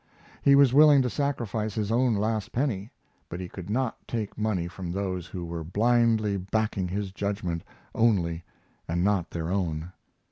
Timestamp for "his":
1.75-1.91, 6.87-7.11